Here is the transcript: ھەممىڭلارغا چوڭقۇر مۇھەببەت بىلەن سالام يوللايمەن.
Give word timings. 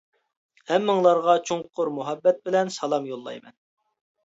ھەممىڭلارغا 0.71 1.35
چوڭقۇر 1.51 1.93
مۇھەببەت 1.99 2.43
بىلەن 2.49 2.75
سالام 2.79 3.09
يوللايمەن. 3.13 3.57